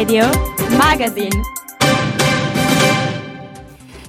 [0.00, 0.30] Radio
[0.78, 1.28] Magazine.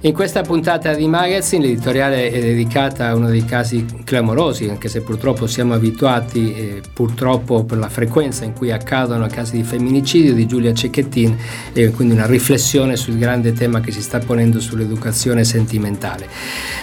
[0.04, 5.02] In questa puntata di Magazine l'editoriale è dedicata a uno dei casi clamorosi, anche se
[5.02, 10.46] purtroppo siamo abituati, eh, purtroppo per la frequenza in cui accadono casi di femminicidio di
[10.48, 11.38] Giulia Cecchettin
[11.74, 16.26] e quindi una riflessione sul grande tema che si sta ponendo sull'educazione sentimentale.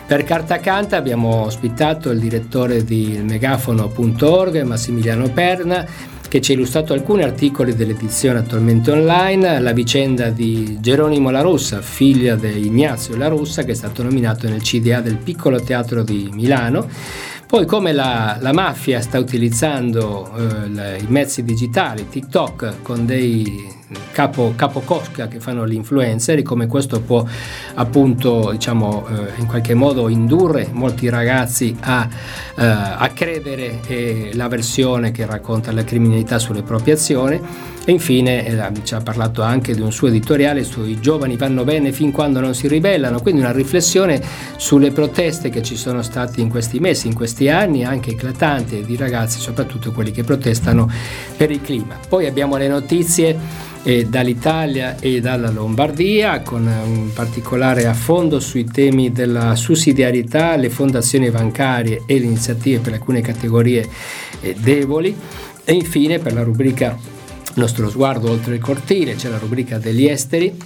[0.07, 6.93] Per Carta Canta abbiamo ospitato il direttore di megafono.org, Massimiliano Perna, che ci ha illustrato
[6.93, 13.29] alcuni articoli dell'edizione attualmente online, la vicenda di Geronimo La Russa, figlia di Ignazio La
[13.29, 16.87] Russa, che è stato nominato nel CDA del Piccolo Teatro di Milano.
[17.47, 23.78] Poi come la, la mafia sta utilizzando eh, i mezzi digitali, TikTok, con dei
[24.13, 27.25] capo, capocosca che fanno gli influencer e come questo può
[27.75, 32.09] appunto diciamo eh, in qualche modo indurre molti ragazzi a,
[32.57, 37.41] eh, a credere eh, la versione che racconta la criminalità sulle proprie azioni
[37.85, 41.93] e infine eh, ci ha parlato anche di un suo editoriale sui giovani vanno bene
[41.93, 44.21] fin quando non si ribellano, quindi una riflessione
[44.57, 48.97] sulle proteste che ci sono state in questi mesi, in questi anni, anche eclatanti di
[48.97, 50.91] ragazzi, soprattutto quelli che protestano
[51.37, 51.99] per il clima.
[52.09, 53.37] Poi abbiamo le notizie
[53.83, 61.31] eh, dall'Italia e dalla Lombardia, con un particolare affondo sui temi della sussidiarietà, le fondazioni
[61.31, 63.89] bancarie e le iniziative per alcune categorie
[64.41, 65.17] eh, deboli.
[65.65, 66.99] E infine per la rubrica
[67.55, 70.57] Nostro sguardo oltre il cortile c'è la rubrica degli esteri.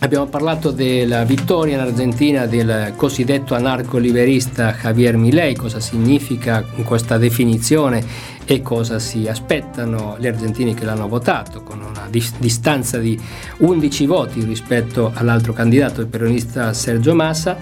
[0.00, 8.04] Abbiamo parlato della vittoria in Argentina del cosiddetto anarco-liberista Javier Milei, cosa significa questa definizione
[8.44, 13.18] e cosa si aspettano gli argentini che l'hanno votato, con una distanza di
[13.58, 17.56] 11 voti rispetto all'altro candidato, il peronista Sergio Massa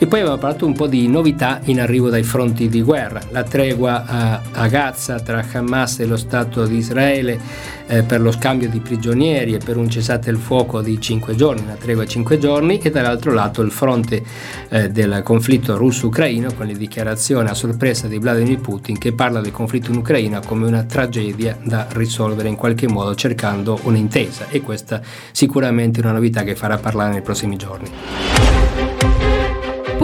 [0.00, 3.42] e poi abbiamo parlato un po' di novità in arrivo dai fronti di guerra, la
[3.42, 7.40] tregua a, a Gaza tra Hamas e lo Stato di Israele
[7.88, 11.62] eh, per lo scambio di prigionieri e per un cessate il fuoco di 5 giorni,
[11.62, 14.22] una tregua di 5 giorni e dall'altro lato il fronte
[14.68, 19.50] eh, del conflitto russo-ucraino con le dichiarazioni a sorpresa di Vladimir Putin che parla del
[19.50, 25.00] conflitto in Ucraina come una tragedia da risolvere in qualche modo cercando un'intesa e questa
[25.32, 28.57] sicuramente è una novità che farà parlare nei prossimi giorni.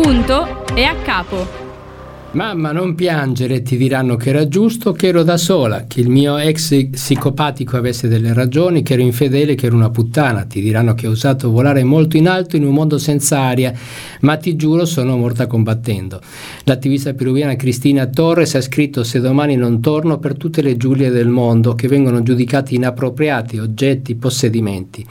[0.05, 1.47] Punto e a capo.
[2.33, 6.37] Mamma, non piangere, ti diranno che era giusto, che ero da sola, che il mio
[6.37, 10.45] ex psicopatico avesse delle ragioni, che ero infedele, che ero una puttana.
[10.45, 13.73] Ti diranno che ho usato volare molto in alto in un mondo senza aria,
[14.21, 16.21] ma ti giuro sono morta combattendo.
[16.65, 21.29] L'attivista peruviana Cristina Torres ha scritto se domani non torno per tutte le Giulie del
[21.29, 25.07] mondo che vengono giudicate inappropriati, oggetti, possedimenti.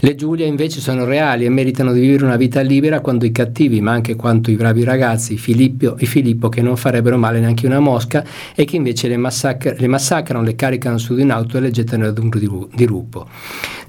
[0.00, 3.80] Le Giulia invece sono reali e meritano di vivere una vita libera quando i cattivi,
[3.80, 7.80] ma anche quanto i bravi ragazzi, Filippo e Filippo, che non farebbero male neanche una
[7.80, 11.70] mosca e che invece le, massacr- le massacrano, le caricano su di un'auto e le
[11.72, 12.30] gettano ad un
[12.72, 13.26] dirupo.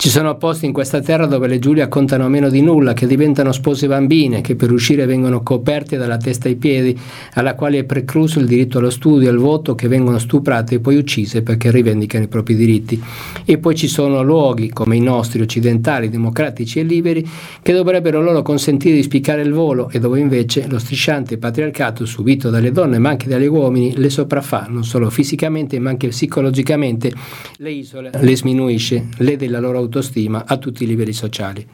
[0.01, 3.51] Ci sono posti in questa terra dove le Giulia contano meno di nulla, che diventano
[3.51, 6.97] spose bambine, che per uscire vengono coperte dalla testa ai piedi,
[7.33, 10.95] alla quale è precluso il diritto allo studio al voto, che vengono stuprate e poi
[10.95, 13.03] uccise perché rivendicano i propri diritti.
[13.43, 17.27] E poi ci sono luoghi come i nostri occidentali, democratici e liberi
[17.61, 22.49] che dovrebbero loro consentire di spiccare il volo e dove invece lo strisciante patriarcato subito
[22.49, 27.11] dalle donne ma anche dagli uomini le sopraffà non solo fisicamente ma anche psicologicamente,
[27.57, 31.67] le isole, le sminuisce, lede la loro autostima a tutti i livelli sociali.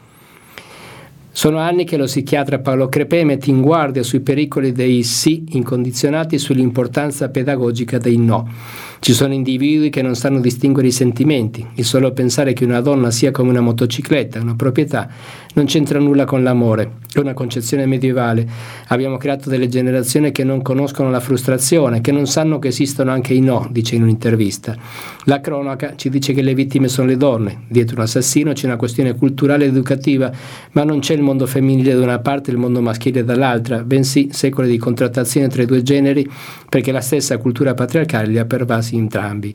[1.30, 6.36] Sono anni che lo psichiatra Paolo Crepè mette in guardia sui pericoli dei sì incondizionati
[6.36, 8.48] e sull'importanza pedagogica dei no.
[8.98, 11.64] Ci sono individui che non sanno distinguere i sentimenti.
[11.74, 15.08] Il solo pensare che una donna sia come una motocicletta, una proprietà,
[15.54, 16.92] non c'entra nulla con l'amore.
[17.12, 18.46] È una concezione medievale.
[18.88, 23.32] Abbiamo creato delle generazioni che non conoscono la frustrazione, che non sanno che esistono anche
[23.32, 24.76] i no, dice in un'intervista.
[25.24, 27.62] La cronaca ci dice che le vittime sono le donne.
[27.68, 30.30] Dietro un assassino c'è una questione culturale ed educativa,
[30.72, 34.28] ma non c'è il mondo femminile da una parte e il mondo maschile dall'altra, bensì
[34.32, 36.28] secoli di contrattazione tra i due generi
[36.68, 39.52] perché la stessa cultura patriarcale li ha pervasi entrambi.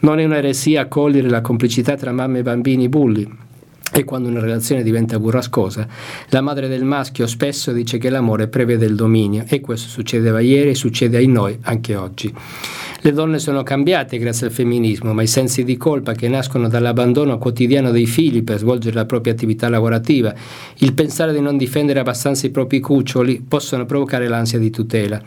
[0.00, 3.28] Non è un'eresia cogliere la complicità tra mamme e bambini bulli,
[3.92, 5.86] e quando una relazione diventa burrascosa,
[6.28, 10.70] la madre del maschio spesso dice che l'amore prevede il dominio e questo succedeva ieri
[10.70, 12.32] e succede ai noi anche oggi.
[13.02, 17.38] Le donne sono cambiate grazie al femminismo, ma i sensi di colpa che nascono dall'abbandono
[17.38, 20.34] quotidiano dei figli per svolgere la propria attività lavorativa,
[20.80, 25.18] il pensare di non difendere abbastanza i propri cuccioli, possono provocare l'ansia di tutela.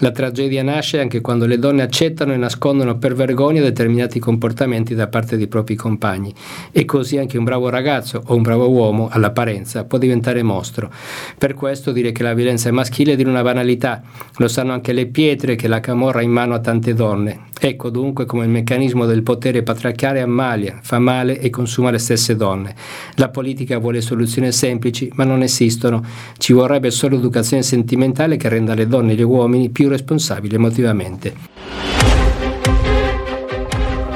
[0.00, 5.06] La tragedia nasce anche quando le donne accettano e nascondono per vergogna determinati comportamenti da
[5.06, 6.34] parte dei propri compagni.
[6.70, 10.92] E così anche un bravo ragazzo o un bravo uomo, all'apparenza, può diventare mostro.
[11.38, 14.02] Per questo dire che la violenza è maschile è dire una banalità.
[14.36, 17.40] Lo sanno anche le pietre che la camorra in mano a tante donne donne.
[17.60, 22.34] Ecco dunque come il meccanismo del potere patriarcale ammalia, fa male e consuma le stesse
[22.34, 22.74] donne.
[23.14, 26.04] La politica vuole soluzioni semplici, ma non esistono.
[26.36, 31.34] Ci vorrebbe solo educazione sentimentale che renda le donne e gli uomini più responsabili emotivamente.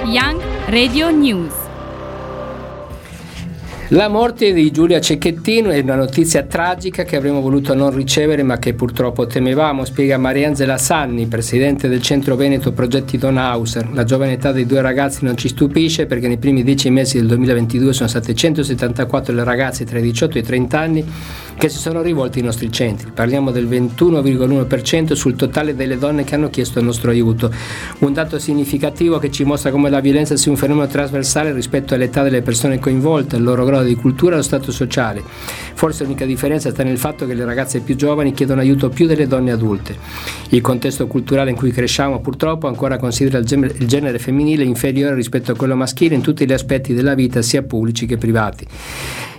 [0.05, 1.66] Young Radio News
[3.91, 8.59] la morte di Giulia Cecchettino è una notizia tragica che avremmo voluto non ricevere ma
[8.59, 13.93] che purtroppo temevamo, spiega Mariangela Sanni, presidente del Centro Veneto Progetti Donhauser.
[13.93, 17.29] La giovane età dei due ragazzi non ci stupisce perché nei primi dieci mesi del
[17.29, 21.05] 2022 sono state 174 le ragazze tra i 18 e i 30 anni
[21.57, 23.11] che si sono rivolti ai nostri centri.
[23.13, 27.53] Parliamo del 21,1% sul totale delle donne che hanno chiesto il nostro aiuto.
[28.01, 32.23] Un dato significativo che ci mostra come la violenza sia un fenomeno trasversale rispetto all'età
[32.23, 35.23] delle persone coinvolte, al loro grado di cultura e allo stato sociale.
[35.75, 39.27] Forse l'unica differenza sta nel fatto che le ragazze più giovani chiedono aiuto più delle
[39.27, 39.97] donne adulte.
[40.51, 45.57] Il contesto culturale in cui cresciamo purtroppo ancora considera il genere femminile inferiore rispetto a
[45.57, 48.67] quello maschile in tutti gli aspetti della vita, sia pubblici che privati.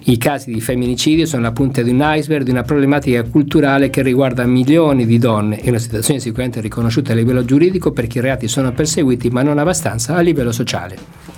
[0.10, 4.02] I casi di femminicidio sono la punta di un iceberg di una problematica culturale che
[4.02, 8.48] riguarda milioni di donne e una situazione sicuramente riconosciuta a livello giuridico perché i reati
[8.48, 11.37] sono perseguiti ma non abbastanza a livello sociale.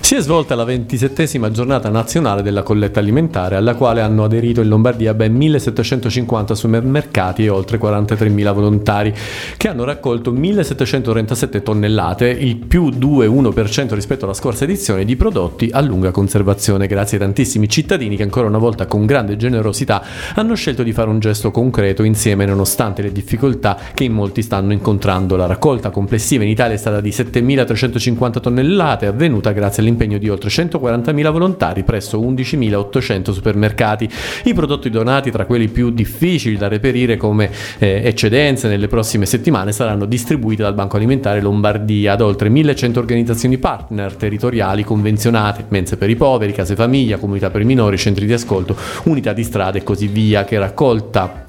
[0.00, 4.68] Si è svolta la ventisettesima giornata nazionale della colletta alimentare, alla quale hanno aderito in
[4.68, 9.12] Lombardia ben 1750 supermercati e oltre 43.000 volontari,
[9.58, 15.82] che hanno raccolto 1737 tonnellate, il più 2,1% rispetto alla scorsa edizione, di prodotti a
[15.82, 20.02] lunga conservazione, grazie ai tantissimi cittadini che ancora una volta con grande generosità
[20.36, 24.72] hanno scelto di fare un gesto concreto insieme nonostante le difficoltà che in molti stanno
[24.72, 25.36] incontrando.
[25.36, 30.28] La raccolta complessiva in Italia è stata di 7.350 tonnellate, avvenuta grazie all'impegno l'impegno di
[30.28, 34.08] oltre 140.000 volontari presso 11.800 supermercati.
[34.44, 39.72] I prodotti donati, tra quelli più difficili da reperire come eh, eccedenze nelle prossime settimane,
[39.72, 46.08] saranno distribuiti dal Banco Alimentare Lombardia ad oltre 1.100 organizzazioni partner territoriali convenzionate, mense per
[46.08, 49.82] i poveri, case famiglia, comunità per i minori, centri di ascolto, unità di strada e
[49.82, 51.46] così via, che raccolta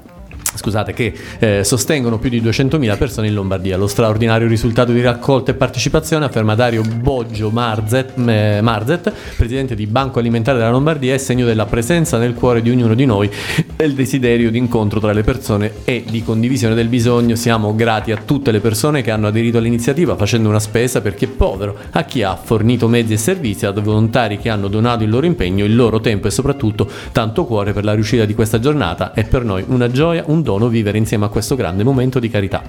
[0.54, 3.76] scusate, che eh, sostengono più di 200.000 persone in Lombardia.
[3.76, 9.86] Lo straordinario risultato di raccolta e partecipazione, afferma Dario Boggio Marzet, eh, Marzet, presidente di
[9.86, 13.30] Banco Alimentare della Lombardia, è segno della presenza nel cuore di ognuno di noi
[13.78, 17.34] il desiderio di incontro tra le persone e di condivisione del bisogno.
[17.34, 21.24] Siamo grati a tutte le persone che hanno aderito all'iniziativa facendo una spesa per chi
[21.24, 25.10] è povero, a chi ha fornito mezzi e servizi, ad volontari che hanno donato il
[25.10, 29.12] loro impegno, il loro tempo e soprattutto tanto cuore per la riuscita di questa giornata.
[29.12, 32.62] È per noi una gioia, un dono vivere insieme a questo grande momento di carità.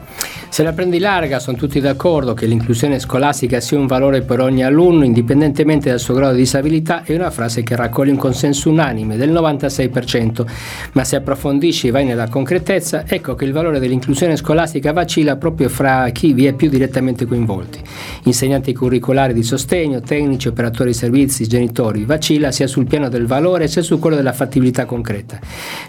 [0.50, 4.64] Se la prendi larga, sono tutti d'accordo che l'inclusione scolastica sia un valore per ogni
[4.64, 9.16] alunno, indipendentemente dal suo grado di disabilità, è una frase che raccoglie un consenso unanime
[9.16, 10.46] del 96%,
[10.94, 15.70] ma se approfondisci e vai nella concretezza, ecco che il valore dell'inclusione scolastica vacilla proprio
[15.70, 17.80] fra chi vi è più direttamente coinvolti.
[18.24, 23.68] Insegnanti curricolari di sostegno, tecnici, operatori di servizi, genitori, vacilla sia sul piano del valore
[23.68, 25.40] sia su quello della fattibilità concreta.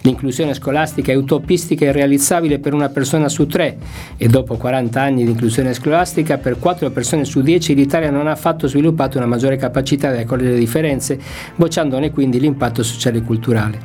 [0.03, 3.77] L'inclusione scolastica è utopistica che è realizzabile per una persona su tre
[4.17, 8.33] e dopo 40 anni di inclusione scolastica per 4 persone su 10 l'Italia non ha
[8.33, 11.19] affatto sviluppato una maggiore capacità di accogliere le differenze,
[11.55, 13.79] bocciandone quindi l'impatto sociale e culturale.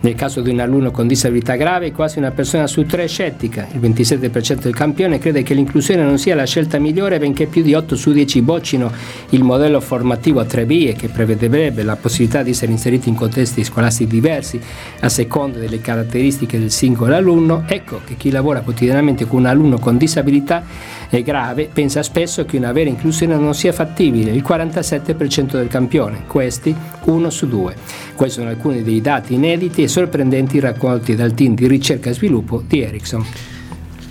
[0.00, 3.66] Nel caso di un alunno con disabilità grave quasi una persona su tre è scettica,
[3.72, 7.74] il 27% del campione crede che l'inclusione non sia la scelta migliore benché più di
[7.74, 8.90] 8 su 10 boccino
[9.30, 13.64] il modello formativo a tre vie che prevederebbe la possibilità di essere inseriti in contesti
[13.64, 14.60] scolastici diversi
[15.00, 19.46] a seconda delle caratteristiche del singolo alunno alunno, ecco che chi lavora quotidianamente con un
[19.46, 20.64] alunno con disabilità
[21.08, 26.24] è grave pensa spesso che una vera inclusione non sia fattibile, il 47% del campione,
[26.26, 26.74] questi
[27.04, 27.74] uno su due.
[28.14, 32.62] Questi sono alcuni dei dati inediti e sorprendenti raccolti dal team di ricerca e sviluppo
[32.66, 33.24] di Ericsson.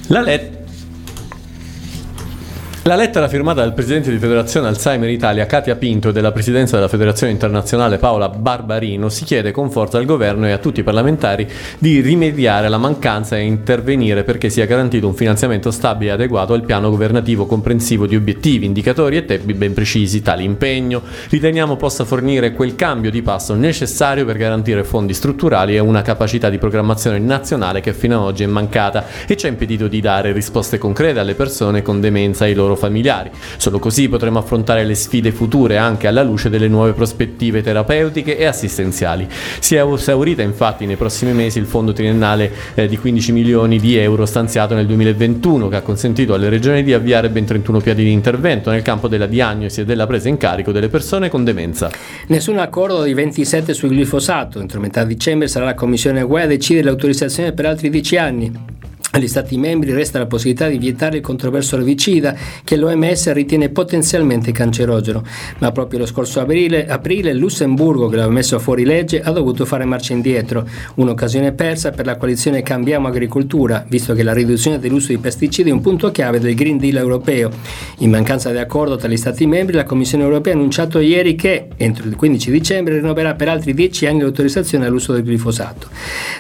[0.08, 0.63] La LET
[2.86, 6.90] la lettera firmata dal presidente di Federazione Alzheimer Italia Katia Pinto e della presidenza della
[6.90, 11.50] Federazione Internazionale Paola Barbarino si chiede con forza al governo e a tutti i parlamentari
[11.78, 16.66] di rimediare alla mancanza e intervenire perché sia garantito un finanziamento stabile e adeguato al
[16.66, 20.22] piano governativo comprensivo di obiettivi, indicatori e tempi ben precisi.
[20.22, 25.80] Tale impegno riteniamo possa fornire quel cambio di passo necessario per garantire fondi strutturali e
[25.80, 29.88] una capacità di programmazione nazionale che fino ad oggi è mancata e ci ha impedito
[29.88, 33.32] di dare risposte concrete alle persone con demenza e ai loro loro familiari.
[33.58, 38.46] Solo così potremo affrontare le sfide future anche alla luce delle nuove prospettive terapeutiche e
[38.46, 39.28] assistenziali.
[39.60, 43.96] Si è esaurita infatti nei prossimi mesi il fondo triennale eh, di 15 milioni di
[43.96, 48.12] euro stanziato nel 2021 che ha consentito alle regioni di avviare ben 31 piani di
[48.12, 51.92] intervento nel campo della diagnosi e della presa in carico delle persone con demenza.
[52.28, 54.60] Nessun accordo di 27 sul glifosato.
[54.60, 58.52] Entro metà dicembre sarà la Commissione UE a decidere l'autorizzazione per altri 10 anni.
[59.16, 64.52] Agli Stati membri resta la possibilità di vietare il controverso erbicida che l'OMS ritiene potenzialmente
[64.52, 65.24] cancerogeno,
[65.60, 69.66] ma proprio lo scorso aprile, aprile il Lussemburgo, che l'aveva messo fuori legge, ha dovuto
[69.66, 75.10] fare marcia indietro, un'occasione persa per la coalizione Cambiamo Agricoltura, visto che la riduzione dell'uso
[75.10, 77.52] di pesticidi è un punto chiave del Green Deal europeo.
[78.00, 81.68] In mancanza di accordo tra gli Stati membri, la Commissione europea ha annunciato ieri che,
[81.78, 85.90] entro il 15 dicembre, rinnoverà per altri 10 anni l'autorizzazione all'uso del glifosato.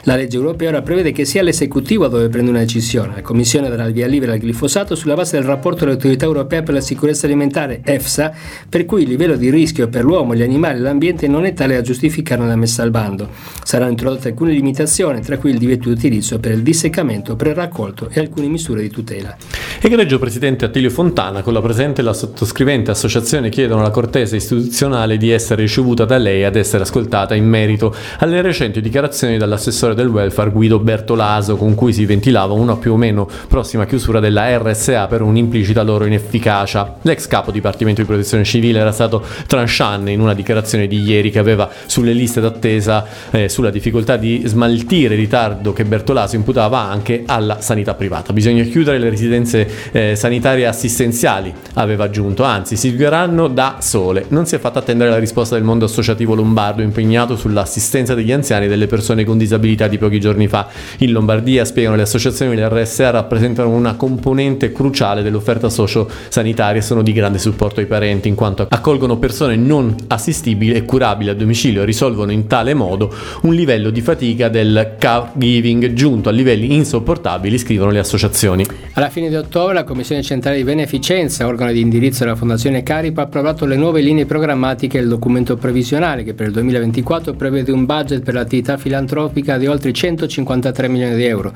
[0.05, 3.15] La legge europea ora prevede che sia l'esecutivo a dover prendere una decisione.
[3.15, 6.73] La Commissione darà il via libera al glifosato sulla base del rapporto dell'Autorità Europea per
[6.73, 8.33] la Sicurezza Alimentare, EFSA,
[8.67, 11.75] per cui il livello di rischio per l'uomo, gli animali e l'ambiente non è tale
[11.75, 13.29] da giustificare la messa al bando.
[13.63, 18.19] Saranno introdotte alcune limitazioni, tra cui il divieto di utilizzo per il disseccamento, pre-raccolto e
[18.19, 19.35] alcune misure di tutela.
[19.81, 25.17] Egregio Presidente Attilio Fontana, con la presente e la sottoscrivente associazione chiedono alla cortese istituzionale
[25.17, 30.07] di essere ricevuta da lei ad essere ascoltata in merito alle recenti dichiarazioni dall'assessore del
[30.07, 34.57] welfare Guido Bertolaso con cui si ventilava aspettava una più o meno prossima chiusura della
[34.57, 36.95] RSA per un'implicita loro inefficacia.
[37.01, 41.39] L'ex capo Dipartimento di Protezione Civile era stato tranchant in una dichiarazione di ieri che
[41.39, 47.23] aveva sulle liste d'attesa eh, sulla difficoltà di smaltire il ritardo che Bertolaso imputava anche
[47.25, 48.33] alla sanità privata.
[48.33, 54.25] Bisogna chiudere le residenze eh, sanitarie assistenziali, aveva aggiunto, anzi si sviluperanno da sole.
[54.29, 58.65] Non si è fatta attendere la risposta del mondo associativo lombardo impegnato sull'assistenza degli anziani
[58.65, 60.67] e delle persone con disabilità di pochi giorni fa.
[60.99, 66.83] In Lombardia, spiegano le associazioni associazioni le RSA rappresentano una componente cruciale dell'offerta socio-sanitaria e
[66.83, 71.35] sono di grande supporto ai parenti in quanto accolgono persone non assistibili e curabili a
[71.35, 76.73] domicilio e risolvono in tale modo un livello di fatica del caregiving giunto a livelli
[76.73, 78.65] insopportabili, scrivono le associazioni.
[78.93, 83.21] Alla fine di ottobre la Commissione Centrale di Beneficenza, organo di indirizzo della Fondazione Caripa,
[83.21, 87.85] ha approvato le nuove linee programmatiche del documento previsionale che per il 2024 prevede un
[87.85, 91.53] budget per l'attività filantropica di oltre 153 milioni di euro.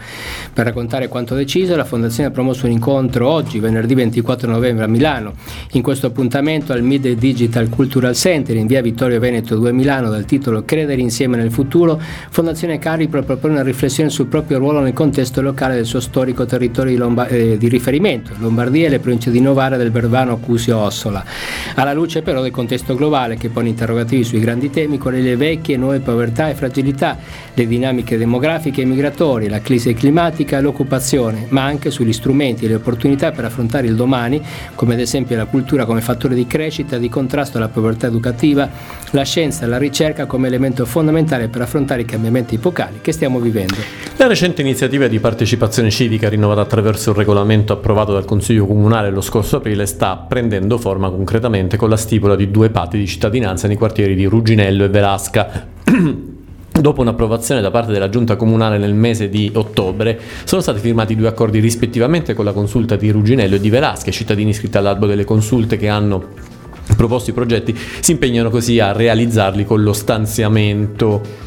[0.53, 4.88] Per raccontare quanto deciso, la Fondazione ha promosso un incontro oggi, venerdì 24 novembre a
[4.88, 5.34] Milano.
[5.72, 10.25] In questo appuntamento al Mid Digital Cultural Center in via Vittorio Veneto 2 Milano dal
[10.25, 15.41] titolo Credere insieme nel futuro, Fondazione Caripro propone una riflessione sul proprio ruolo nel contesto
[15.41, 19.41] locale del suo storico territorio di, Lomba- eh, di riferimento, Lombardia e le province di
[19.41, 21.25] Novara del Verbano, Cusio Ossola.
[21.74, 25.74] Alla luce però del contesto globale che pone interrogativi sui grandi temi quali le vecchie
[25.74, 27.17] e nuove povertà e fragilità,
[27.58, 32.76] le dinamiche demografiche e migratorie, la crisi climatica, l'occupazione, ma anche sugli strumenti e le
[32.76, 34.40] opportunità per affrontare il domani,
[34.76, 38.70] come ad esempio la cultura come fattore di crescita, di contrasto alla povertà educativa,
[39.10, 43.40] la scienza e la ricerca come elemento fondamentale per affrontare i cambiamenti epocali che stiamo
[43.40, 43.78] vivendo.
[44.18, 49.22] La recente iniziativa di partecipazione civica rinnovata attraverso il regolamento approvato dal Consiglio Comunale lo
[49.22, 53.78] scorso aprile sta prendendo forma concretamente con la stipula di due patti di cittadinanza nei
[53.78, 55.68] quartieri di Ruginello e Velasca.
[56.79, 61.27] Dopo un'approvazione da parte della Giunta Comunale nel mese di ottobre, sono stati firmati due
[61.27, 65.77] accordi rispettivamente con la consulta di Ruginello e di Velasca, cittadini iscritti all'albo delle consulte
[65.77, 66.55] che hanno
[66.96, 71.47] proposto i progetti si impegnano così a realizzarli con lo stanziamento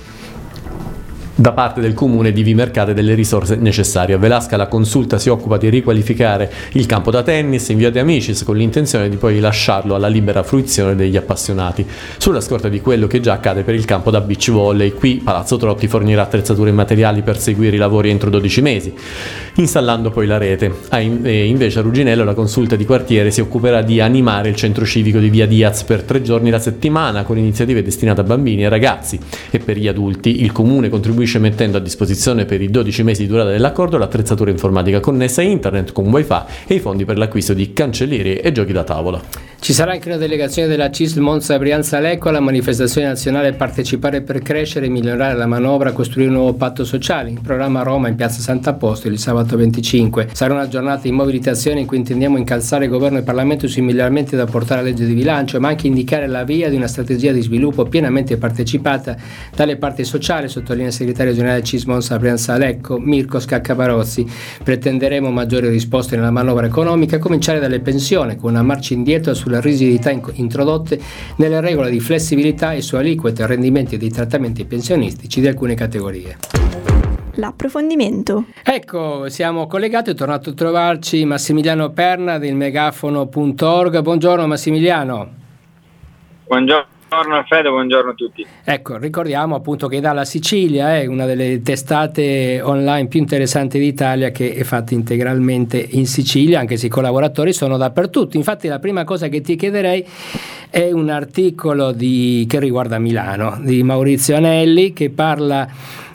[1.40, 4.14] da parte del comune di Vimercate delle risorse necessarie.
[4.14, 7.98] A Velasca la consulta si occupa di riqualificare il campo da tennis in via De
[7.98, 11.86] Amicis con l'intenzione di poi lasciarlo alla libera fruizione degli appassionati,
[12.18, 14.92] sulla scorta di quello che già accade per il campo da beach volley.
[14.92, 18.92] Qui Palazzo Trotti fornirà attrezzature e materiali per seguire i lavori entro 12 mesi,
[19.54, 20.70] installando poi la rete.
[20.90, 25.18] E invece a Ruginello la consulta di quartiere si occuperà di animare il centro civico
[25.18, 29.18] di via Diaz per tre giorni la settimana con iniziative destinate a bambini e ragazzi
[29.48, 33.22] e per gli adulti il comune contribuisce contribuisce mettendo a disposizione per i 12 mesi
[33.22, 36.34] di durata dell'accordo l'attrezzatura informatica connessa a internet con wifi
[36.66, 39.49] e i fondi per l'acquisto di cancellerie e giochi da tavola.
[39.60, 44.40] Ci sarà anche una delegazione della CISL Monza Brianza Lecco alla manifestazione nazionale Partecipare per
[44.40, 49.12] crescere, migliorare la manovra, costruire un nuovo patto sociale, in programma Roma in piazza Sant'Apostolo
[49.12, 50.30] il sabato 25.
[50.32, 54.46] Sarà una giornata di mobilitazione in cui intendiamo incalzare governo e Parlamento sui miglioramenti da
[54.46, 57.84] portare alla legge di bilancio, ma anche indicare la via di una strategia di sviluppo
[57.84, 59.14] pienamente partecipata
[59.54, 64.26] dalle parti sociali, sottolinea il segretario generale CISL Monza Brianza Lecco, Mirko Scaccaparozzi.
[64.64, 69.48] Pretenderemo maggiori risposte nella manovra economica, a cominciare dalle pensioni, con una marcia indietro sul
[69.50, 71.00] sulle rigidità introdotte
[71.36, 76.36] nelle regole di flessibilità e su aliquote e rendimenti dei trattamenti pensionistici di alcune categorie
[77.34, 78.46] l'approfondimento.
[78.62, 84.00] Ecco, siamo collegati, è tornato a trovarci Massimiliano Perna del megafono.org.
[84.00, 85.28] Buongiorno Massimiliano.
[86.46, 86.99] Buongiorno.
[87.10, 88.46] Buongiorno Alfredo, buongiorno a tutti.
[88.62, 94.54] Ecco, ricordiamo appunto che dalla Sicilia è una delle testate online più interessanti d'Italia che
[94.54, 98.36] è fatta integralmente in Sicilia, anche se i collaboratori sono dappertutto.
[98.36, 100.06] Infatti la prima cosa che ti chiederei
[100.70, 105.66] è un articolo di, che riguarda Milano, di Maurizio Anelli, che parla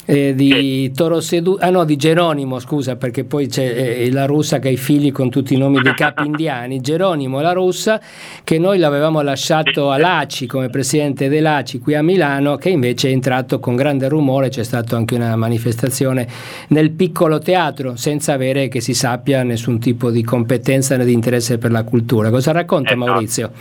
[0.06, 4.60] eh, di Toro Sedu, ah no, di Geronimo, scusa, perché poi c'è eh, la russa
[4.60, 8.00] che ha i figli con tutti i nomi dei capi indiani, Geronimo la russa,
[8.44, 13.60] che noi l'avevamo lasciato all'ACI come presidente dell'ACI qui a Milano, che invece è entrato
[13.60, 16.28] con grande rumore, c'è stata anche una manifestazione
[16.70, 21.58] nel piccolo teatro, senza avere che si sappia nessun tipo di competenza né di interesse
[21.58, 22.30] per la cultura.
[22.30, 23.06] Cosa racconta esatto.
[23.06, 23.52] Maurizio?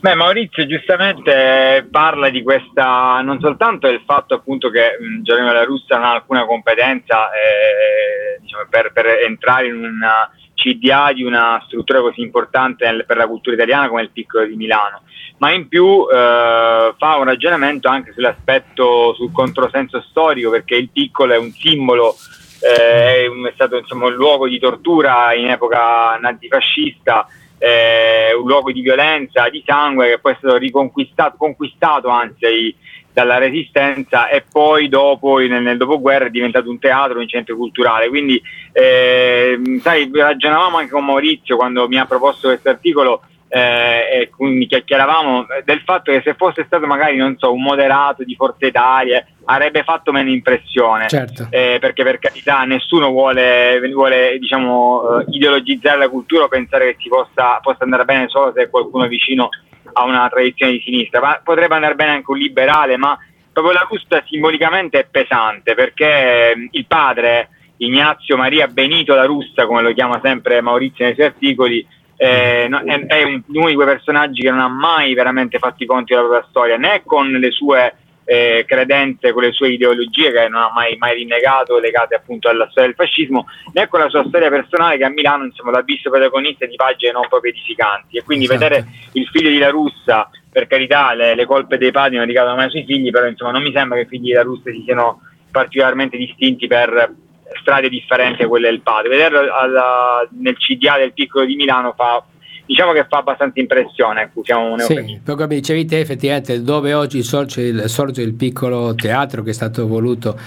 [0.00, 5.96] Beh, Maurizio giustamente parla di questa, non soltanto del fatto appunto che Geronimo della Russa
[5.96, 12.00] non ha alcuna competenza eh, diciamo, per, per, entrare in una CDA di una struttura
[12.00, 15.02] così importante nel, per la cultura italiana come il Piccolo di Milano,
[15.36, 21.34] ma in più eh, fa un ragionamento anche sull'aspetto, sul controsenso storico, perché il Piccolo
[21.34, 22.16] è un simbolo,
[22.60, 27.26] eh, è stato insomma, un luogo di tortura in epoca nazifascista,
[27.60, 32.74] eh, un luogo di violenza, di sangue che poi è stato riconquistato, conquistato anzi
[33.12, 38.08] dalla resistenza e poi dopo nel, nel, dopoguerra è diventato un teatro, un centro culturale.
[38.08, 38.40] Quindi
[38.72, 44.68] eh, sai, ragionavamo anche con Maurizio quando mi ha proposto questo articolo eh, e quindi
[44.68, 49.26] chiacchieravamo del fatto che se fosse stato magari non so, un moderato di Forza Italia
[49.46, 51.48] avrebbe fatto meno impressione certo.
[51.50, 56.96] eh, perché per carità nessuno vuole, vuole diciamo, uh, ideologizzare la cultura o pensare che
[57.00, 59.48] si possa, possa andare bene solo se è qualcuno vicino
[59.94, 63.18] a una tradizione di sinistra ma potrebbe andare bene anche un liberale ma
[63.52, 69.66] proprio la Rusta simbolicamente è pesante perché mm, il padre Ignazio Maria Benito la Russa
[69.66, 71.84] come lo chiama sempre Maurizio nei suoi articoli
[72.22, 76.12] eh, è, è, uno di quei personaggi che non ha mai veramente fatto i conti
[76.12, 80.60] della propria storia, né con le sue eh, credenze, con le sue ideologie che non
[80.60, 84.50] ha mai, mai, rinnegato, legate appunto alla storia del fascismo, né con la sua storia
[84.50, 88.18] personale che a Milano insomma, l'ha visto protagonista di pagine non proprio edificanti.
[88.18, 88.60] E quindi esatto.
[88.60, 92.56] vedere il figlio di La Russa, per carità, le, le colpe dei padri non ricadono
[92.56, 94.82] mai sui figli, però insomma non mi sembra che i figli di La Russa si
[94.84, 97.14] siano particolarmente distinti per
[97.60, 99.08] strade differenti a quelle del padre.
[99.08, 102.24] Vederlo alla, nel CDA del piccolo di Milano fa
[102.70, 104.22] diciamo che fa abbastanza impressione.
[104.22, 109.42] Ecco, siamo sì, come dicevi te, effettivamente, dove oggi sorge il, sorge il piccolo teatro
[109.42, 110.38] che è stato voluto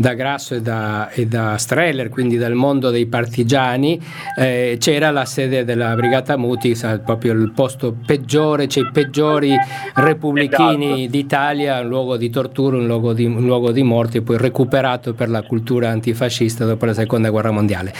[0.00, 4.00] da Grasso e da, e da Streller, quindi dal mondo dei partigiani,
[4.34, 9.54] eh, c'era la sede della Brigata Muti, proprio il posto peggiore, cioè i peggiori
[9.94, 11.10] repubblichini esatto.
[11.10, 15.28] d'Italia, un luogo di tortura, un luogo di, un luogo di morte, poi recuperato per
[15.28, 17.92] la cultura antifascista dopo la seconda guerra mondiale.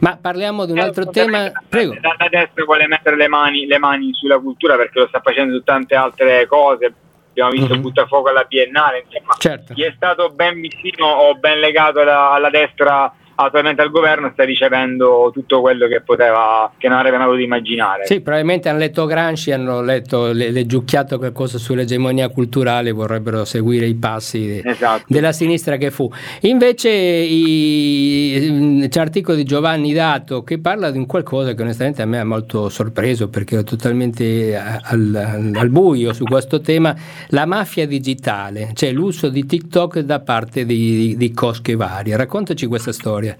[0.00, 1.52] Ma parliamo di un altro eh, tema.
[1.68, 1.94] Prego.
[2.00, 5.62] Da destra vuole mettere le mani, le mani sulla cultura perché lo sta facendo su
[5.62, 6.92] tante altre cose,
[7.34, 7.82] abbiamo visto mm-hmm.
[7.82, 9.74] Buttafuoco alla Biennale, insomma, certo.
[9.74, 14.44] chi è stato ben vicino o ben legato alla, alla destra attualmente al governo sta
[14.44, 18.06] ricevendo tutto quello che poteva, che non avrebbe mai potuto immaginare.
[18.06, 23.94] Sì, probabilmente hanno letto Gramsci, hanno letto, le, leggiucchiato qualcosa sull'egemonia culturale, vorrebbero seguire i
[23.94, 25.04] passi esatto.
[25.08, 26.10] della sinistra che fu.
[26.42, 32.06] Invece i, c'è l'articolo di Giovanni Dato che parla di un qualcosa che onestamente a
[32.06, 36.94] me ha molto sorpreso perché ero totalmente al, al, buio su questo tema,
[37.28, 42.16] la mafia digitale, cioè l'uso di TikTok da parte di, di, di cosche varie.
[42.16, 43.36] Raccontaci questa storia storia.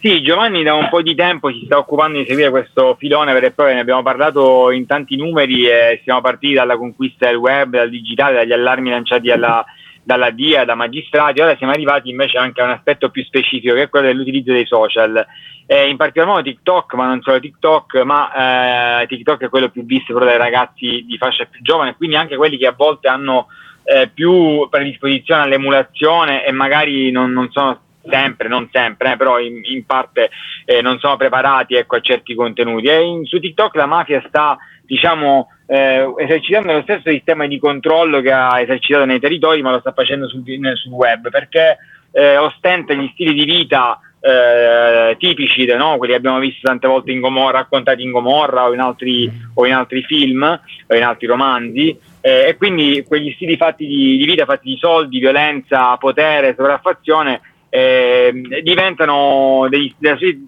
[0.00, 3.46] Sì, Giovanni da un po' di tempo si sta occupando di seguire questo filone vero
[3.46, 7.74] e proprio, ne abbiamo parlato in tanti numeri e siamo partiti dalla conquista del web,
[7.74, 9.64] dal digitale, dagli allarmi lanciati alla,
[10.04, 13.82] dalla DIA, da magistrati, ora siamo arrivati invece anche a un aspetto più specifico che
[13.82, 15.26] è quello dell'utilizzo dei social.
[15.66, 19.84] Eh, in particolar modo TikTok, ma non solo TikTok, ma eh, TikTok è quello più
[19.84, 23.48] visto però dai ragazzi di fascia più giovane, quindi anche quelli che a volte hanno
[23.88, 29.60] eh, più predisposizione all'emulazione e magari non, non sono sempre, non sempre, eh, però in,
[29.62, 30.30] in parte
[30.64, 32.86] eh, non sono preparati ecco, a certi contenuti.
[32.88, 38.20] E in, su TikTok la mafia sta diciamo, eh, esercitando lo stesso sistema di controllo
[38.20, 40.42] che ha esercitato nei territori, ma lo sta facendo sul,
[40.74, 41.78] sul web, perché
[42.12, 45.96] eh, ostenta gli stili di vita eh, tipici, no?
[45.96, 49.66] quelli che abbiamo visto tante volte in Gomorra, raccontati in Gomorra o in altri, o
[49.66, 50.42] in altri film
[50.86, 54.76] o in altri romanzi, eh, e quindi quegli stili fatti di, di, vita, fatti di
[54.78, 59.94] soldi, violenza, potere, sopraffazione, eh, diventano dei,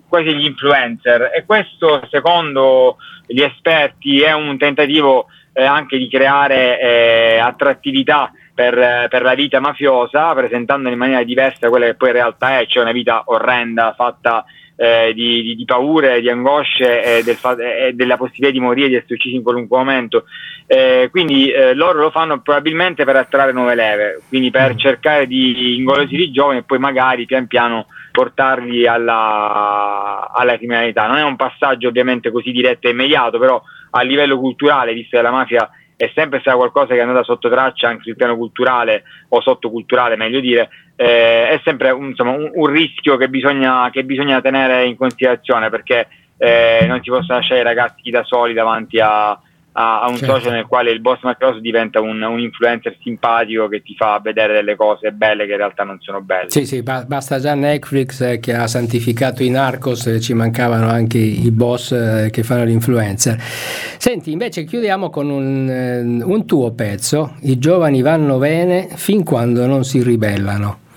[0.08, 1.30] quasi gli influencer.
[1.34, 9.08] E questo secondo gli esperti è un tentativo eh, anche di creare eh, attrattività per,
[9.08, 12.82] per, la vita mafiosa, presentandola in maniera diversa quella che poi in realtà è, cioè
[12.82, 14.44] una vita orrenda fatta
[14.82, 18.94] eh, di, di, di, paure, di angosce e, del e, della possibilità di morire, di
[18.94, 20.24] essere uccisi in qualunque momento.
[20.66, 24.78] Eh, quindi eh, loro lo fanno probabilmente per attrarre nuove leve, quindi per mm.
[24.78, 31.06] cercare di ingolosire i giovani e poi magari pian piano portarli alla, alla criminalità.
[31.06, 35.22] Non è un passaggio ovviamente così diretto e immediato, però a livello culturale, visto che
[35.22, 39.02] la mafia è sempre stata qualcosa che è andata sotto traccia anche sul piano culturale
[39.28, 44.04] o sottoculturale meglio dire, eh, è sempre un, insomma, un, un rischio che bisogna, che
[44.04, 49.00] bisogna, tenere in considerazione perché eh, non si possono lasciare i ragazzi da soli davanti
[49.00, 50.34] a, a, un certo.
[50.34, 54.52] social nel quale il boss mafioso diventa un, un, influencer simpatico che ti fa vedere
[54.52, 56.50] delle cose belle che in realtà non sono belle.
[56.50, 60.90] Sì, sì, ba- basta già Netflix eh, che ha santificato i narcos, eh, ci mancavano
[60.90, 63.40] anche i boss eh, che fanno l'influencer.
[63.40, 69.64] Senti, invece chiudiamo con un, eh, un tuo pezzo, i giovani vanno bene fin quando
[69.64, 70.88] non si ribellano.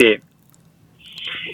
[0.00, 0.18] Sì,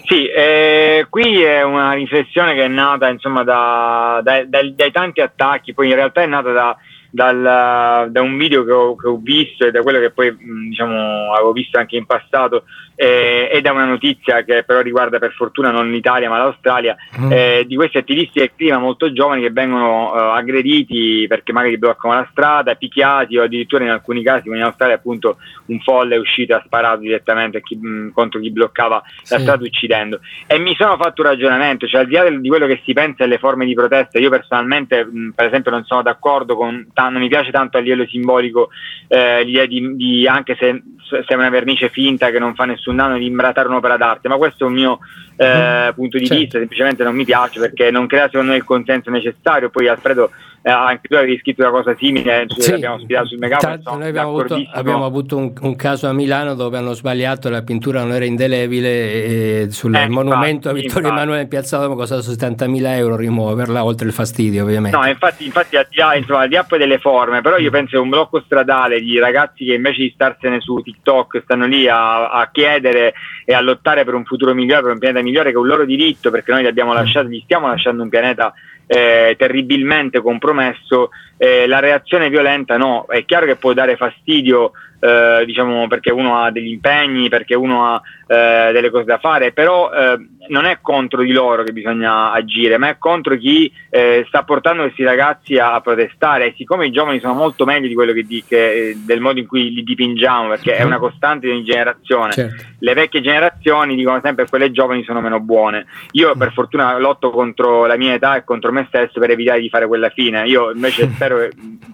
[0.05, 5.21] sì, eh, qui è una riflessione che è nata insomma, da, da, dai, dai tanti
[5.21, 6.77] attacchi, poi in realtà è nata da,
[7.11, 10.37] dal, da un video che ho, che ho, visto e da quello che poi
[10.69, 15.33] diciamo, avevo visto anche in passato eh, ed è una notizia che però riguarda per
[15.33, 17.31] fortuna non l'Italia ma l'Australia, mm.
[17.31, 22.15] eh, di questi attivisti del clima molto giovani che vengono uh, aggrediti perché magari bloccano
[22.15, 26.19] la strada, picchiati o addirittura in alcuni casi come in Australia appunto un folle è
[26.19, 29.35] uscito e ha sparato direttamente chi, mh, contro chi bloccava sì.
[29.35, 30.21] la strada uccidendo.
[30.47, 33.25] E mi sono fatto un ragionamento, cioè al di là di quello che si pensa
[33.25, 37.21] alle forme di protesta, io personalmente mh, per esempio non sono d'accordo con, t- non
[37.21, 38.71] mi piace tanto a livello simbolico
[39.09, 42.86] eh, l'idea di, di anche se, se è una vernice finta che non fa nessun
[42.87, 44.99] nessun danno di imbratare un'opera d'arte, ma questo è un mio
[45.37, 45.94] eh, mm.
[45.94, 46.42] punto di certo.
[46.42, 50.31] vista, semplicemente non mi piace perché non crea secondo me il consenso necessario, poi Alfredo
[50.67, 53.79] eh, anche tu avevi scritto una cosa simile, eh, sì, abbiamo ospitato sul megafono.
[53.99, 58.03] Noi abbiamo avuto, abbiamo avuto un, un, caso a Milano dove hanno sbagliato, la pittura
[58.03, 61.15] non era indelebile e sul eh, monumento infatti, a Vittorio infatti.
[61.15, 64.97] Emanuele in Piazza Domo costato 70.000 euro rimuoverla, oltre il fastidio ovviamente.
[64.97, 67.71] No, infatti, infatti al, di là, insomma, al di là poi delle forme, però io
[67.71, 71.87] penso che un blocco stradale di ragazzi che invece di starsene su TikTok stanno lì
[71.87, 75.55] a, a chiedere e a lottare per un futuro migliore, per un pianeta migliore, che
[75.55, 76.97] è un loro diritto, perché noi li abbiamo mm.
[76.97, 78.53] lasciati, gli stiamo lasciando un pianeta
[78.87, 85.45] eh, terribilmente compromesso, eh, la reazione violenta no, è chiaro che può dare fastidio eh,
[85.45, 89.93] diciamo perché uno ha degli impegni, perché uno ha eh, delle cose da fare, però
[89.93, 94.43] eh, non è contro di loro che bisogna agire, ma è contro chi eh, sta
[94.43, 98.23] portando questi ragazzi a, protestare e siccome i giovani sono molto meglio di quello che,
[98.23, 101.65] di, che eh, del modo in cui li dipingiamo, perché è una costante di ogni
[101.65, 102.65] generazione, certo.
[102.79, 105.87] le vecchie generazioni dicono sempre che quelle giovani sono meno buone.
[106.13, 109.69] Io per fortuna lotto contro la mia età e contro me stesso per evitare di
[109.69, 110.47] fare quella fine.
[110.47, 111.49] Io invece spero,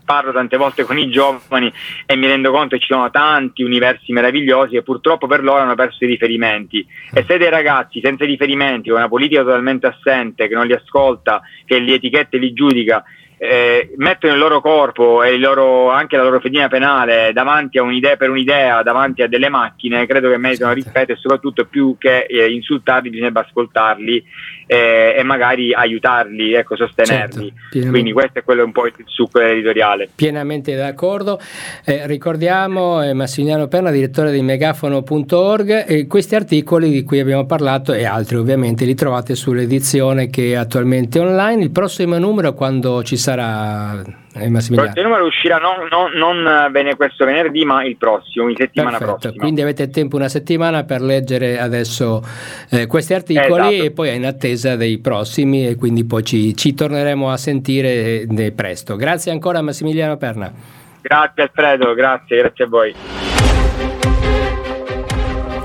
[0.04, 1.72] parlo tante volte con i giovani
[2.06, 5.74] e mi rendo conto che ci sono tanti universi meravigliosi e purtroppo per loro hanno
[5.74, 6.86] perso i riferimenti.
[7.10, 11.40] E se dei ragazzi senza riferimenti, con una politica totalmente assente, che non li ascolta,
[11.64, 13.02] che li etichetta e li giudica,
[13.44, 17.82] eh, mettono il loro corpo e il loro, anche la loro fedina penale davanti a
[17.82, 20.84] un'idea per un'idea, davanti a delle macchine, credo che meritano certo.
[20.84, 24.24] rispetto e soprattutto più che eh, insultarli bisognerebbe ascoltarli
[24.66, 27.52] eh, e magari aiutarli, ecco, sostenerli.
[27.72, 30.08] Certo, Quindi questo è quello un po' il succo editoriale.
[30.14, 31.40] Pienamente d'accordo.
[31.84, 37.92] Eh, ricordiamo eh, Massimiliano Perna, direttore di megafono.org, e questi articoli di cui abbiamo parlato
[37.92, 41.60] e altri ovviamente li trovate sull'edizione che è attualmente online.
[41.60, 47.24] Il prossimo numero quando ci sarà eh, il numero uscirà non, non, non bene questo
[47.24, 49.18] venerdì, ma il prossimo, in settimana Perfetto.
[49.18, 49.42] prossima.
[49.42, 52.22] Quindi avete tempo una settimana per leggere adesso
[52.70, 53.84] eh, questi articoli esatto.
[53.84, 58.22] e poi è in attesa dei prossimi e quindi poi ci, ci torneremo a sentire
[58.22, 58.96] eh, presto.
[58.96, 60.52] Grazie ancora Massimiliano Perna.
[61.00, 62.94] Grazie Alfredo, grazie, grazie a voi.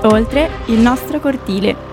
[0.02, 1.87] Oltre il nostro cortile.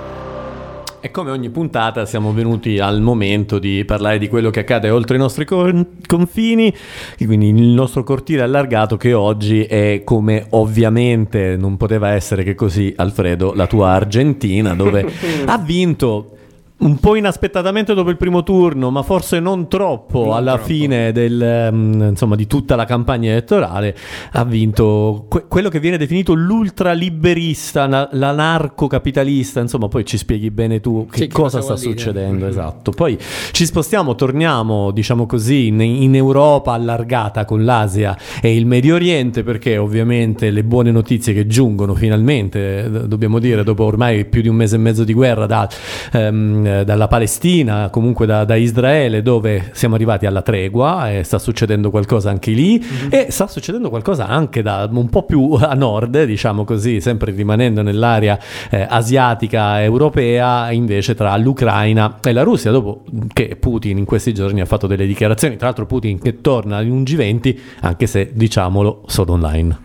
[1.16, 5.18] Come ogni puntata siamo venuti al momento di parlare di quello che accade oltre i
[5.18, 6.76] nostri con- confini,
[7.24, 12.94] quindi il nostro cortile allargato che oggi è come ovviamente non poteva essere che così
[12.98, 15.10] Alfredo, la tua Argentina, dove
[15.48, 16.35] ha vinto
[16.78, 20.68] un po' inaspettatamente dopo il primo turno, ma forse non troppo non alla troppo.
[20.68, 23.96] fine del, um, insomma, di tutta la campagna elettorale,
[24.34, 30.82] ha vinto que- quello che viene definito l'ultraliberista, na- l'anarcocapitalista, insomma poi ci spieghi bene
[30.82, 32.50] tu che sì, cosa, cosa sta succedendo, mm-hmm.
[32.50, 32.92] esatto.
[32.92, 33.18] Poi
[33.52, 39.44] ci spostiamo, torniamo, diciamo così, in, in Europa allargata con l'Asia e il Medio Oriente,
[39.44, 44.56] perché ovviamente le buone notizie che giungono finalmente, dobbiamo dire, dopo ormai più di un
[44.56, 45.70] mese e mezzo di guerra da...
[46.12, 51.40] Um, eh, dalla Palestina, comunque da, da, Israele, dove siamo arrivati alla tregua e sta
[51.40, 53.10] succedendo qualcosa anche lì mm-hmm.
[53.10, 57.82] e sta succedendo qualcosa anche da un po' più a nord, diciamo così, sempre rimanendo
[57.82, 64.34] nell'area eh, asiatica europea, invece tra l'Ucraina e la Russia, dopo che Putin in questi
[64.34, 68.32] giorni ha fatto delle dichiarazioni, tra l'altro Putin che torna in un G20, anche se
[68.34, 69.78] diciamolo solo online.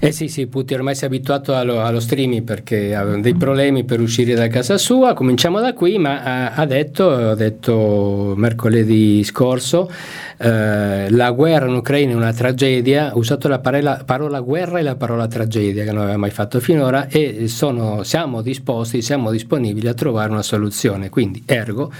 [0.00, 3.82] Eh sì, sì, Putin ormai si è abituato allo, allo, streaming perché ha dei problemi
[3.82, 5.12] per uscire da casa sua.
[5.12, 9.90] Cominciamo da qui, ma ha, ha detto, ha detto mercoledì scorso,
[10.36, 14.82] eh, la guerra in Ucraina è una tragedia, ha usato la parola, parola, guerra e
[14.82, 19.88] la parola tragedia che non aveva mai fatto finora e sono, siamo disposti, siamo disponibili
[19.88, 21.08] a trovare una soluzione.
[21.08, 21.90] Quindi, ergo,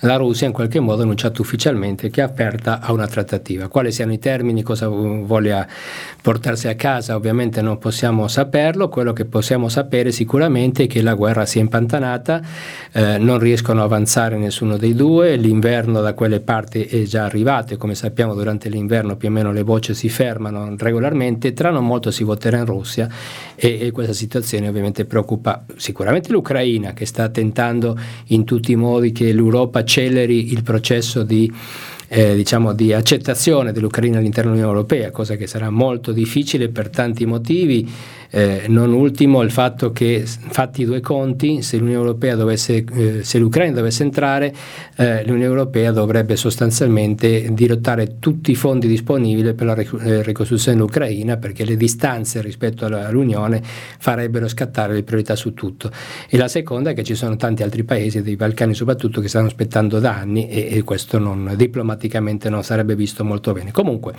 [0.00, 3.68] la Russia in qualche modo ha annunciato ufficialmente che è aperta a una trattativa.
[3.68, 5.66] Quali siano i termini, cosa voglia
[6.20, 11.14] portarsi a casa, ovviamente non possiamo saperlo, quello che possiamo sapere sicuramente è che la
[11.14, 12.42] guerra si è impantanata,
[12.92, 17.74] eh, non riescono a avanzare nessuno dei due, l'inverno da quelle parti è già arrivato
[17.74, 21.86] e come sappiamo durante l'inverno più o meno le voci si fermano regolarmente, tra non
[21.86, 23.08] molto si voterà in Russia
[23.54, 29.12] e, e questa situazione ovviamente preoccupa sicuramente l'Ucraina che sta tentando in tutti i modi
[29.12, 31.52] che l'Europa acceleri il processo di
[32.08, 37.26] eh, diciamo, di accettazione dell'Ucraina all'interno dell'Unione Europea, cosa che sarà molto difficile per tanti
[37.26, 37.88] motivi,
[38.30, 43.74] eh, non ultimo il fatto che fatti i due conti, se, dovesse, eh, se l'Ucraina
[43.74, 44.54] dovesse entrare,
[44.96, 51.36] eh, l'Unione Europea dovrebbe sostanzialmente dirottare tutti i fondi disponibili per la eh, ricostruzione dell'Ucraina
[51.36, 53.62] perché le distanze rispetto all'Unione
[53.98, 55.90] farebbero scattare le priorità su tutto.
[56.28, 59.46] E la seconda è che ci sono tanti altri paesi, dei Balcani soprattutto, che stanno
[59.46, 63.70] aspettando da anni e, e questo non, diplomaticamente non sarebbe visto molto bene.
[63.70, 64.14] Comunque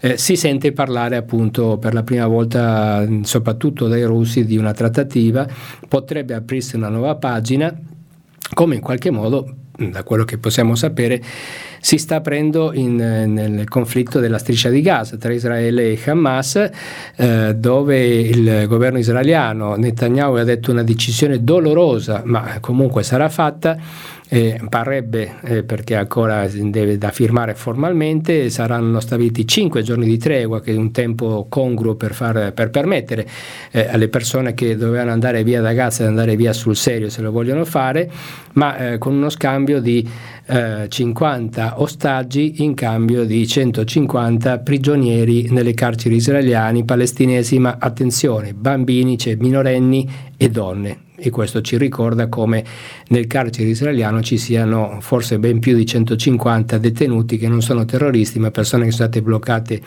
[0.00, 3.41] eh, si sente parlare appunto per la prima volta soprattutto
[3.88, 5.46] dai russi di una trattativa,
[5.88, 7.76] potrebbe aprirsi una nuova pagina
[8.54, 9.56] come in qualche modo
[9.90, 11.20] da quello che possiamo sapere,
[11.80, 16.70] si sta aprendo in, nel conflitto della striscia di Gaza tra Israele e Hamas,
[17.16, 23.76] eh, dove il governo israeliano Netanyahu ha detto una decisione dolorosa, ma comunque sarà fatta
[24.34, 30.62] eh, parrebbe, eh, perché ancora deve da firmare formalmente, saranno stabiliti 5 giorni di tregua,
[30.62, 33.28] che è un tempo congruo per, far, per permettere
[33.70, 37.20] eh, alle persone che dovevano andare via da Gaza di andare via sul serio se
[37.20, 38.10] lo vogliono fare,
[38.54, 40.08] ma eh, con uno scambio di
[40.88, 49.18] 50 eh, ostaggi in cambio di 150 prigionieri nelle carceri israeliane, palestinesi, ma attenzione, bambini,
[49.18, 52.64] cioè minorenni e donne e questo ci ricorda come
[53.08, 58.40] nel carcere israeliano ci siano forse ben più di 150 detenuti che non sono terroristi
[58.40, 59.80] ma persone che sono state bloccate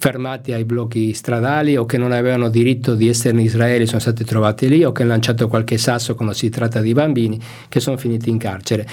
[0.00, 4.24] fermati ai blocchi stradali o che non avevano diritto di essere in Israele sono stati
[4.24, 7.98] trovati lì o che hanno lanciato qualche sasso quando si tratta di bambini che sono
[7.98, 8.86] finiti in carcere.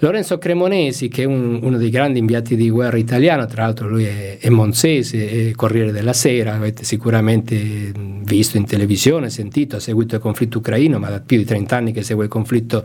[0.00, 4.04] Lorenzo Cremonesi, che è un, uno dei grandi inviati di guerra italiano, tra l'altro lui
[4.04, 10.16] è, è monzese, è Corriere della Sera, avete sicuramente visto in televisione, sentito, ha seguito
[10.16, 12.84] il conflitto ucraino, ma da più di 30 anni che segue il conflitto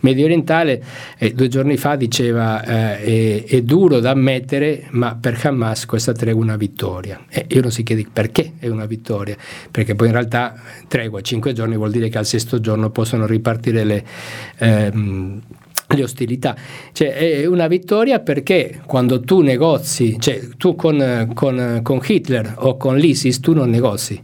[0.00, 0.82] medio orientale,
[1.18, 6.12] eh, due giorni fa diceva eh, è, è, duro da ammettere, ma per Hamas questa
[6.12, 7.05] tregua è una vittoria.
[7.28, 9.36] E uno si chiede perché è una vittoria,
[9.70, 10.54] perché poi in realtà
[10.88, 14.04] tregua cinque giorni vuol dire che al sesto giorno possono ripartire le...
[14.58, 15.42] Ehm,
[15.88, 16.56] le ostilità.
[16.90, 22.76] Cioè, è una vittoria perché quando tu negozi, cioè tu con, con, con Hitler o
[22.76, 24.20] con l'ISIS, tu non negozi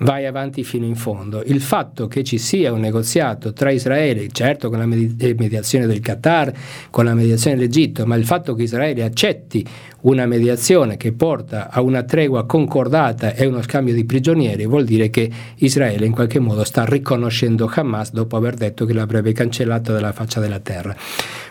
[0.00, 1.42] vai avanti fino in fondo.
[1.44, 6.00] Il fatto che ci sia un negoziato tra Israele, certo con la eh, mediazione del
[6.00, 6.52] Qatar,
[6.90, 9.64] con la mediazione dell'Egitto, ma il fatto che Israele accetti
[10.02, 15.08] una mediazione che porta a una tregua concordata e uno scambio di prigionieri vuol dire
[15.10, 20.12] che Israele in qualche modo sta riconoscendo Hamas dopo aver detto che l'avrebbe cancellato dalla
[20.12, 20.94] faccia della terra.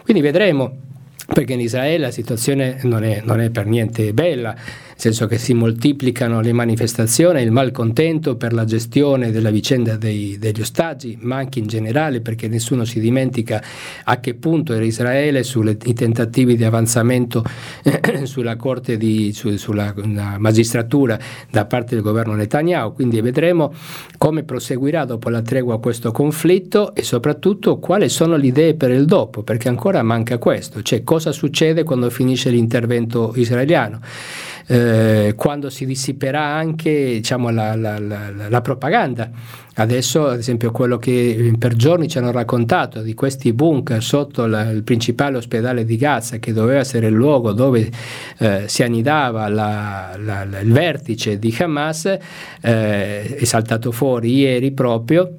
[0.03, 0.91] Quindi vedremo
[1.25, 4.55] perché in Israele la situazione non è, non è per niente bella
[5.03, 10.61] senso che si moltiplicano le manifestazioni, il malcontento per la gestione della vicenda dei, degli
[10.61, 13.61] ostaggi, ma anche in generale perché nessuno si dimentica
[14.05, 17.43] a che punto era Israele sui tentativi di avanzamento
[17.83, 19.93] eh, sulla corte di, su, sulla
[20.37, 21.19] magistratura
[21.51, 23.73] da parte del governo Netanyahu, quindi vedremo
[24.17, 29.03] come proseguirà dopo la tregua questo conflitto e soprattutto quali sono le idee per il
[29.03, 33.99] dopo, perché ancora manca questo, cioè cosa succede quando finisce l'intervento israeliano
[34.67, 39.29] eh, quando si dissiperà anche diciamo, la, la, la, la, propaganda.
[39.75, 44.81] Adesso, ad esempio, quello che per giorni ci hanno raccontato di questi bunker sotto il
[44.83, 47.89] principale ospedale di Gaza, che doveva essere il luogo dove
[48.37, 55.37] eh, si annidava il vertice di Hamas, eh, è saltato fuori ieri proprio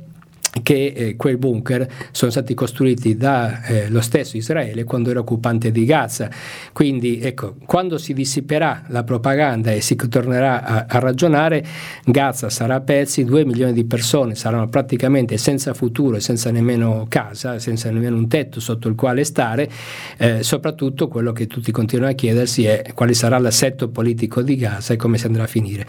[0.64, 5.84] che eh, quei bunker sono stati costruiti dallo eh, stesso Israele quando era occupante di
[5.84, 6.28] Gaza.
[6.72, 11.64] Quindi ecco, quando si dissiperà la propaganda e si tornerà a, a ragionare,
[12.04, 17.06] Gaza sarà a pezzi, due milioni di persone saranno praticamente senza futuro e senza nemmeno
[17.08, 19.68] casa, senza nemmeno un tetto sotto il quale stare,
[20.16, 24.94] eh, soprattutto quello che tutti continuano a chiedersi è quale sarà l'assetto politico di Gaza
[24.94, 25.86] e come si andrà a finire.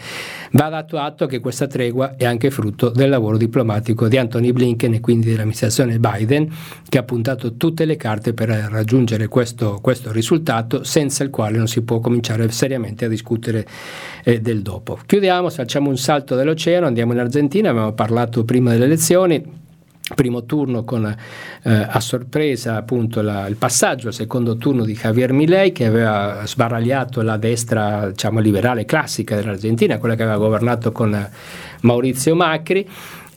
[0.52, 4.65] Va dato atto che questa tregua è anche frutto del lavoro diplomatico di Anthony Blinken
[4.94, 6.48] e quindi dell'amministrazione Biden
[6.88, 11.68] che ha puntato tutte le carte per raggiungere questo, questo risultato senza il quale non
[11.68, 13.66] si può cominciare seriamente a discutere
[14.24, 14.98] eh, del dopo.
[15.06, 19.64] Chiudiamo, facciamo un salto dell'oceano, andiamo in Argentina, abbiamo parlato prima delle elezioni.
[20.14, 24.06] Primo turno con eh, a sorpresa appunto la, il passaggio.
[24.06, 29.98] Al secondo turno di Javier Milei che aveva sbaragliato la destra diciamo, liberale classica dell'Argentina,
[29.98, 31.28] quella che aveva governato con
[31.80, 32.88] Maurizio Macri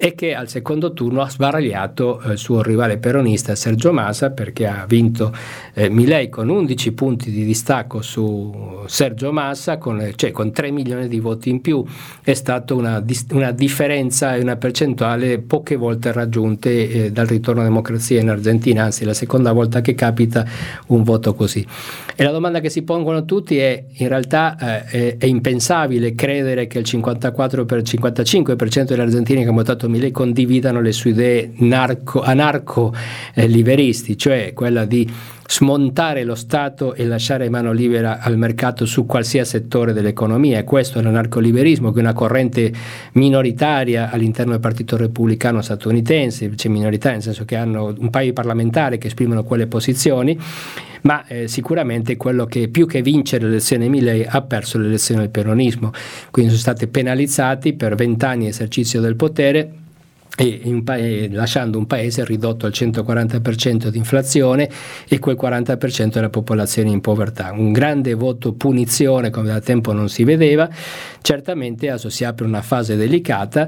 [0.01, 4.65] e che al secondo turno ha sbaragliato eh, il suo rivale peronista Sergio Massa perché
[4.65, 5.35] ha vinto
[5.73, 11.09] eh, Milei con 11 punti di distacco su Sergio Massa, con, cioè con 3 milioni
[11.09, 11.83] di voti in più.
[12.21, 17.69] È stata una, una differenza e una percentuale poche volte raggiunte eh, dal ritorno alla
[17.69, 20.45] democrazia in Argentina, anzi la seconda volta che capita
[20.88, 21.65] un voto così.
[22.15, 26.67] E la domanda che si pongono tutti è, in realtà eh, è, è, impensabile credere
[26.67, 31.52] che il 54 per 55% degli argentini che hanno votato Milei condividano le sue idee
[31.58, 35.10] narco, anarco-liberisti, cioè quella di
[35.52, 40.60] smontare lo Stato e lasciare mano libera al mercato su qualsiasi settore dell'economia.
[40.60, 42.71] E questo è l'anarcoliberismo, che è una corrente
[43.13, 48.34] minoritaria all'interno del Partito Repubblicano statunitense, cioè minoritaria nel senso che hanno un paio di
[48.34, 50.38] parlamentari che esprimono quelle posizioni,
[51.01, 55.21] ma eh, sicuramente quello che più che vincere le elezioni Milley ha perso le elezioni
[55.21, 55.91] del peronismo,
[56.31, 59.73] quindi sono stati penalizzati per vent'anni esercizio del potere
[60.63, 64.69] un paese, lasciando un paese ridotto al 140% di inflazione
[65.07, 67.51] e quel 40% della popolazione in povertà.
[67.51, 70.69] Un grande voto punizione come da tempo non si vedeva,
[71.21, 73.67] certamente adesso si apre una fase delicata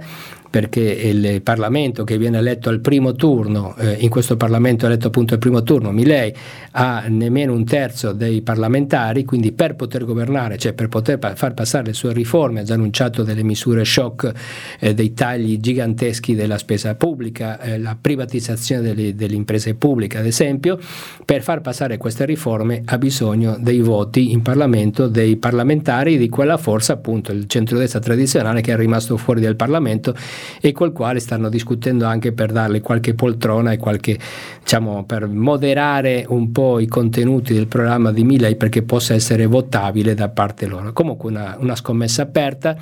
[0.51, 5.33] perché il Parlamento che viene eletto al primo turno, eh, in questo Parlamento eletto appunto
[5.33, 6.35] al primo turno, Milei
[6.71, 11.53] ha nemmeno un terzo dei parlamentari, quindi per poter governare, cioè per poter pa- far
[11.53, 14.31] passare le sue riforme, ha già annunciato delle misure shock,
[14.79, 20.25] eh, dei tagli giganteschi della spesa pubblica, eh, la privatizzazione delle, delle imprese pubbliche ad
[20.25, 20.77] esempio,
[21.23, 26.57] per far passare queste riforme ha bisogno dei voti in Parlamento dei parlamentari di quella
[26.57, 30.13] forza appunto il centrodestra tradizionale che è rimasto fuori dal Parlamento
[30.59, 34.17] e col quale stanno discutendo anche per darle qualche poltrona e qualche,
[34.61, 40.13] diciamo, per moderare un po' i contenuti del programma di Milley perché possa essere votabile
[40.13, 40.93] da parte loro.
[40.93, 42.75] Comunque una, una scommessa aperta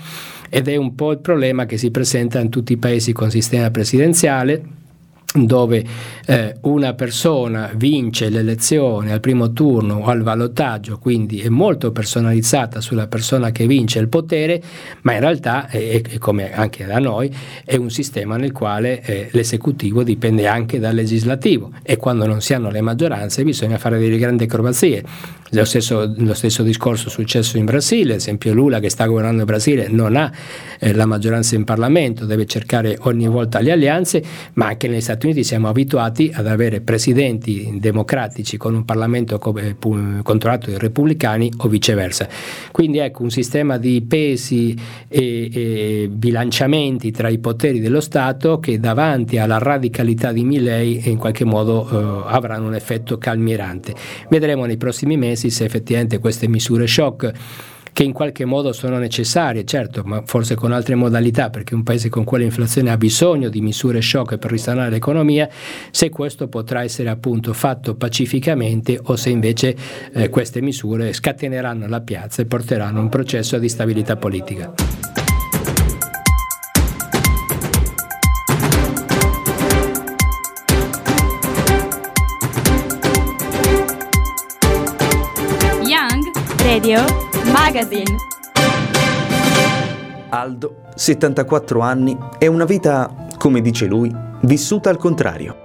[0.49, 3.69] ed è un po' il problema che si presenta in tutti i paesi con sistema
[3.69, 4.77] presidenziale
[5.33, 5.85] dove
[6.25, 12.81] eh, una persona vince l'elezione al primo turno o al ballottaggio, quindi è molto personalizzata
[12.81, 14.61] sulla persona che vince il potere,
[15.01, 17.31] ma in realtà, è, è come anche da noi,
[17.63, 22.55] è un sistema nel quale eh, l'esecutivo dipende anche dal legislativo e quando non si
[22.55, 25.03] hanno le maggioranze bisogna fare delle grandi acrobazie.
[25.51, 29.39] Lo stesso, lo stesso discorso è successo in Brasile, ad esempio Lula che sta governando
[29.39, 30.31] il Brasile non ha
[30.79, 35.25] eh, la maggioranza in Parlamento, deve cercare ogni volta le alleanze, ma anche negli Stati
[35.25, 39.75] Uniti siamo abituati ad avere presidenti democratici con un Parlamento eh,
[40.21, 42.27] controllato dai repubblicani o viceversa.
[42.71, 44.75] Quindi ecco un sistema di pesi
[45.07, 51.17] e, e bilanciamenti tra i poteri dello Stato che davanti alla radicalità di Milley in
[51.17, 53.95] qualche modo eh, avranno un effetto calmierante.
[54.29, 57.31] Vedremo nei prossimi mesi mesi se effettivamente queste misure shock
[57.91, 62.07] che in qualche modo sono necessarie, certo, ma forse con altre modalità, perché un paese
[62.07, 65.49] con quella inflazione ha bisogno di misure shock per risanare l'economia,
[65.91, 69.75] se questo potrà essere appunto fatto pacificamente o se invece
[70.13, 75.18] eh, queste misure scateneranno la piazza e porteranno un processo di stabilità politica.
[86.79, 87.03] Radio
[87.51, 88.15] Magazine.
[90.29, 94.09] Aldo, 74 anni, e una vita, come dice lui,
[94.43, 95.57] vissuta al contrario.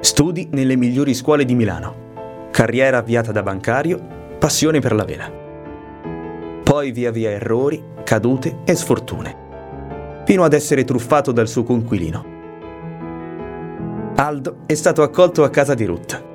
[0.00, 2.48] Studi nelle migliori scuole di Milano.
[2.50, 3.98] Carriera avviata da bancario,
[4.38, 5.32] passione per la vela.
[6.62, 9.36] Poi via via errori, cadute e sfortune.
[10.26, 12.24] Fino ad essere truffato dal suo conquilino.
[14.16, 16.34] Aldo è stato accolto a casa di Ruth.